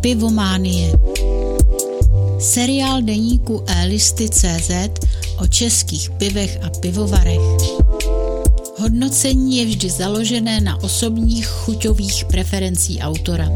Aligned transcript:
Pivománie. 0.00 0.92
Seriál 2.38 3.02
deníku 3.02 3.64
e-listy.cz 3.66 4.70
o 5.38 5.46
českých 5.46 6.10
pivech 6.10 6.58
a 6.62 6.70
pivovarech. 6.80 7.40
Hodnocení 8.78 9.56
je 9.56 9.66
vždy 9.66 9.90
založené 9.90 10.60
na 10.60 10.82
osobních 10.82 11.46
chuťových 11.46 12.24
preferencí 12.24 13.00
autora. 13.00 13.48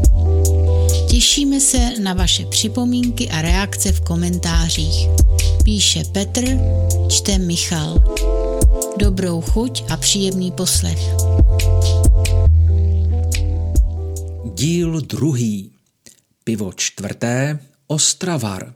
Těšíme 1.09 1.59
se 1.59 1.91
na 2.03 2.13
vaše 2.13 2.45
připomínky 2.45 3.29
a 3.29 3.41
reakce 3.41 3.91
v 3.91 4.01
komentářích. 4.01 5.07
Píše 5.63 6.03
Petr, 6.11 6.43
čte 7.09 7.37
Michal. 7.37 8.03
Dobrou 8.99 9.41
chuť 9.41 9.83
a 9.89 9.97
příjemný 9.97 10.51
poslech. 10.51 10.99
Díl 14.55 15.01
druhý. 15.01 15.74
Pivo 16.45 16.73
čtvrté. 16.75 17.59
Ostravar. 17.87 18.73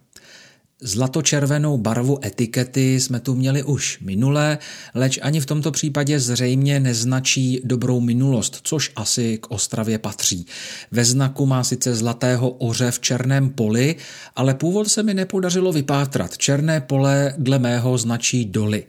Zlatočervenou 0.81 1.77
barvu 1.77 2.25
etikety 2.25 2.99
jsme 2.99 3.19
tu 3.19 3.35
měli 3.35 3.63
už 3.63 3.99
minule, 3.99 4.57
leč 4.95 5.19
ani 5.21 5.39
v 5.39 5.45
tomto 5.45 5.71
případě 5.71 6.19
zřejmě 6.19 6.79
neznačí 6.79 7.61
dobrou 7.63 7.99
minulost, 7.99 8.59
což 8.63 8.91
asi 8.95 9.37
k 9.37 9.51
Ostravě 9.51 9.99
patří. 9.99 10.45
Ve 10.91 11.05
znaku 11.05 11.45
má 11.45 11.63
sice 11.63 11.95
zlatého 11.95 12.49
oře 12.49 12.91
v 12.91 12.99
černém 12.99 13.49
poli, 13.49 13.95
ale 14.35 14.53
původ 14.53 14.87
se 14.87 15.03
mi 15.03 15.13
nepodařilo 15.13 15.71
vypátrat. 15.71 16.37
Černé 16.37 16.81
pole 16.81 17.33
dle 17.37 17.59
mého 17.59 17.97
značí 17.97 18.45
doly. 18.45 18.85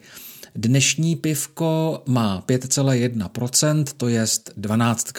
Dnešní 0.54 1.16
pivko 1.16 2.02
má 2.06 2.44
5,1%, 2.48 3.84
to 3.96 4.08
jest 4.08 4.52
12. 4.56 5.12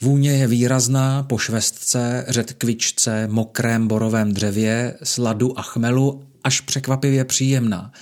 Vůně 0.00 0.30
je 0.30 0.46
výrazná 0.46 1.22
po 1.22 1.38
švestce, 1.38 2.24
řetkvičce, 2.28 3.28
mokrém 3.30 3.88
borovém 3.88 4.34
dřevě, 4.34 4.94
sladu 5.02 5.58
a 5.58 5.62
chmelu 5.62 6.22
až 6.44 6.60
překvapivě 6.60 7.24
příjemná. 7.24 7.92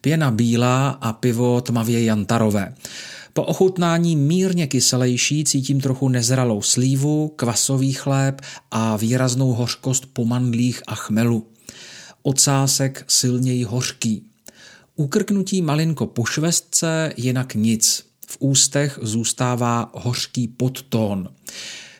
Pěna 0.00 0.30
bílá 0.30 0.88
a 0.88 1.12
pivo 1.12 1.60
tmavě 1.60 2.04
jantarové. 2.04 2.74
Po 3.32 3.42
ochutnání 3.42 4.16
mírně 4.16 4.66
kyselejší 4.66 5.44
cítím 5.44 5.80
trochu 5.80 6.08
nezralou 6.08 6.62
slívu, 6.62 7.28
kvasový 7.36 7.92
chléb 7.92 8.40
a 8.70 8.96
výraznou 8.96 9.52
hořkost 9.52 10.06
po 10.12 10.24
mandlích 10.24 10.82
a 10.86 10.94
chmelu. 10.94 11.46
Ocásek 12.22 13.04
silněji 13.08 13.64
hořký. 13.64 14.26
Ukrknutí 14.96 15.62
malinko 15.62 16.06
po 16.06 16.24
švestce, 16.24 17.12
jinak 17.16 17.54
nic. 17.54 18.13
V 18.26 18.36
ústech 18.40 18.98
zůstává 19.02 19.90
hořký 19.94 20.48
podtón. 20.48 21.28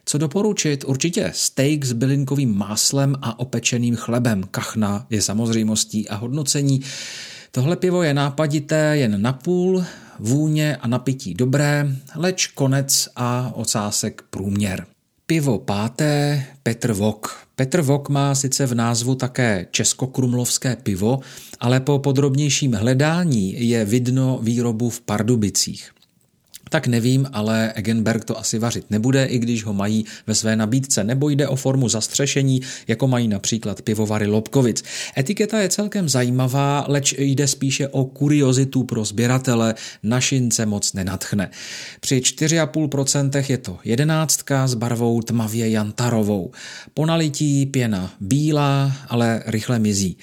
Co 0.05 0.19
doporučit? 0.19 0.85
Určitě 0.85 1.33
steak 1.35 1.85
s 1.85 1.93
bylinkovým 1.93 2.59
máslem 2.59 3.17
a 3.23 3.39
opečeným 3.39 3.97
chlebem. 3.97 4.45
Kachna 4.51 5.07
je 5.11 5.23
samozřejmostí 5.23 6.09
a 6.09 6.17
hodnocení. 6.17 6.81
Tohle 7.51 7.77
pivo 7.77 8.03
je 8.03 8.15
nápadité 8.15 8.97
jen 8.97 9.23
na 9.23 9.33
půl, 9.33 9.85
vůně 10.19 10.77
a 10.77 10.89
napití 10.89 11.35
dobré, 11.35 11.97
leč 12.17 12.47
konec 12.47 13.09
a 13.17 13.53
ocásek 13.55 14.23
průměr. 14.31 14.87
Pivo 15.27 15.59
páté 15.59 16.45
Petr 16.63 16.93
Vok. 16.93 17.47
Petr 17.57 17.81
Vok 17.81 18.09
má 18.09 18.35
sice 18.35 18.67
v 18.67 18.75
názvu 18.75 19.15
také 19.15 19.67
českokrumlovské 19.71 20.77
pivo, 20.77 21.21
ale 21.61 21.81
po 21.81 21.99
podrobnějším 21.99 22.73
hledání 22.73 23.69
je 23.69 23.85
vidno 23.85 24.39
výrobu 24.43 24.91
v 24.91 25.01
Pardubicích 25.01 25.91
tak 26.75 26.87
nevím, 26.87 27.27
ale 27.33 27.73
Egenberg 27.75 28.25
to 28.25 28.39
asi 28.39 28.59
vařit 28.59 28.91
nebude, 28.91 29.25
i 29.25 29.39
když 29.39 29.65
ho 29.65 29.73
mají 29.73 30.05
ve 30.27 30.35
své 30.35 30.57
nabídce, 30.57 31.05
nebo 31.05 31.29
jde 31.29 31.49
o 31.49 31.57
formu 31.57 31.89
zastřešení, 31.89 32.61
jako 32.89 33.07
mají 33.07 33.29
například 33.29 33.83
pivovary 33.83 34.27
Lobkovic. 34.27 34.85
Etiketa 35.19 35.59
je 35.59 35.69
celkem 35.69 36.09
zajímavá, 36.09 36.85
leč 36.89 37.15
jde 37.19 37.47
spíše 37.47 37.89
o 37.89 38.05
kuriozitu 38.05 38.85
pro 38.85 39.05
sběratele, 39.05 39.75
našince 40.03 40.67
moc 40.67 40.93
nenatchne. 40.93 41.51
Při 42.01 42.19
4,5% 42.19 43.45
je 43.49 43.59
to 43.59 43.79
jedenáctka 43.85 44.67
s 44.67 44.75
barvou 44.75 45.23
tmavě 45.23 45.71
jantarovou. 45.71 46.51
Po 46.95 47.07
nalití 47.07 47.67
pěna 47.67 48.15
bílá, 48.21 48.93
ale 49.09 49.43
rychle 49.47 49.79
mizí. 49.79 50.17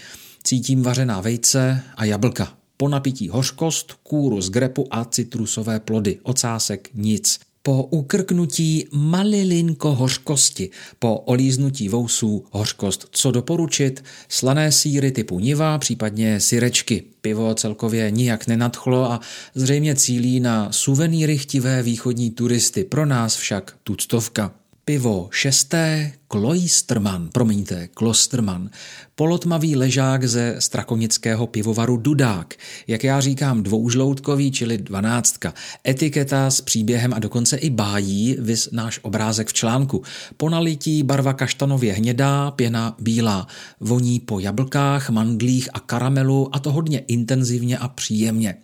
Cítím 0.43 0.83
vařená 0.83 1.21
vejce 1.21 1.81
a 1.95 2.05
jablka. 2.05 2.60
Po 2.81 2.89
napití 2.89 3.29
hořkost, 3.29 3.93
kůru 4.03 4.41
z 4.41 4.49
grepu 4.49 4.87
a 4.91 5.05
citrusové 5.05 5.79
plody. 5.79 6.19
Ocásek 6.23 6.89
nic. 6.93 7.39
Po 7.61 7.83
ukrknutí 7.83 8.87
malilinko 8.91 9.95
hořkosti, 9.95 10.69
po 10.99 11.17
olíznutí 11.17 11.89
vousů 11.89 12.45
hořkost. 12.51 13.07
Co 13.11 13.31
doporučit? 13.31 14.03
Slané 14.29 14.71
síry 14.71 15.11
typu 15.11 15.39
niva, 15.39 15.77
případně 15.77 16.39
syrečky. 16.39 17.03
Pivo 17.21 17.55
celkově 17.55 18.11
nijak 18.11 18.47
nenadchlo 18.47 19.11
a 19.11 19.19
zřejmě 19.55 19.95
cílí 19.95 20.39
na 20.39 20.71
suvenýry 20.71 21.37
chtivé 21.37 21.83
východní 21.83 22.31
turisty, 22.31 22.83
pro 22.83 23.05
nás 23.05 23.35
však 23.35 23.77
tuctovka. 23.83 24.60
Pivo 24.85 25.29
šesté, 25.31 26.11
Kloisterman, 26.27 27.29
promiňte, 27.33 27.87
Klosterman, 27.87 28.69
polotmavý 29.15 29.75
ležák 29.75 30.23
ze 30.23 30.55
strakonického 30.59 31.47
pivovaru 31.47 31.97
Dudák, 31.97 32.53
jak 32.87 33.03
já 33.03 33.21
říkám 33.21 33.63
dvoužloutkový, 33.63 34.51
čili 34.51 34.77
dvanáctka, 34.77 35.53
etiketa 35.87 36.51
s 36.51 36.61
příběhem 36.61 37.13
a 37.13 37.19
dokonce 37.19 37.57
i 37.57 37.69
bájí, 37.69 38.37
vys 38.39 38.69
náš 38.71 38.99
obrázek 39.01 39.47
v 39.47 39.53
článku. 39.53 40.03
Po 40.37 40.49
nalití 40.49 41.03
barva 41.03 41.33
kaštanově 41.33 41.93
hnědá, 41.93 42.51
pěna 42.51 42.95
bílá, 42.99 43.47
voní 43.79 44.19
po 44.19 44.39
jablkách, 44.39 45.09
mandlích 45.09 45.69
a 45.73 45.79
karamelu 45.79 46.55
a 46.55 46.59
to 46.59 46.71
hodně 46.71 46.99
intenzivně 46.99 47.77
a 47.77 47.87
příjemně. 47.87 48.55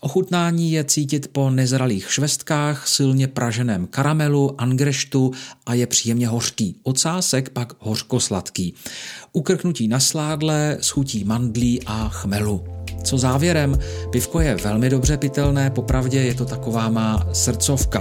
Ochutnání 0.00 0.72
je 0.72 0.84
cítit 0.84 1.28
po 1.32 1.50
nezralých 1.50 2.12
švestkách, 2.12 2.88
silně 2.88 3.28
praženém 3.28 3.86
karamelu, 3.86 4.60
angreštu 4.60 5.32
a 5.66 5.74
je 5.74 5.86
příjemně 5.86 6.28
hořký. 6.28 6.76
Ocásek 6.82 7.48
pak 7.48 7.72
hořkosladký. 7.78 8.74
Ukrknutí 9.32 9.88
na 9.88 10.00
sládle 10.00 10.78
s 10.80 10.88
chutí 10.88 11.24
mandlí 11.24 11.80
a 11.86 12.08
chmelu. 12.08 12.64
Co 13.04 13.18
závěrem, 13.18 13.78
pivko 14.10 14.40
je 14.40 14.56
velmi 14.56 14.90
dobře 14.90 15.16
pitelné, 15.16 15.70
popravdě 15.70 16.20
je 16.20 16.34
to 16.34 16.44
taková 16.44 16.88
má 16.88 17.26
srdcovka. 17.32 18.00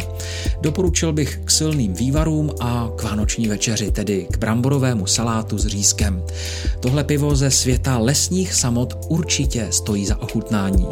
Doporučil 0.61 1.13
bych 1.13 1.39
k 1.45 1.51
silným 1.51 1.93
vývarům 1.93 2.51
a 2.59 2.89
k 2.95 3.03
vánoční 3.03 3.47
večeři, 3.47 3.91
tedy 3.91 4.27
k 4.31 4.37
bramborovému 4.37 5.07
salátu 5.07 5.57
s 5.57 5.67
řízkem. 5.67 6.23
Tohle 6.79 7.03
pivo 7.03 7.35
ze 7.35 7.51
světa 7.51 7.97
lesních 7.97 8.53
samot 8.53 9.05
určitě 9.09 9.67
stojí 9.71 10.05
za 10.05 10.21
ochutnání. 10.21 10.87